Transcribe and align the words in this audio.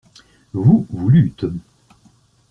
Vous, 0.53 0.87
vous 0.89 1.09
lûtes. 1.11 1.45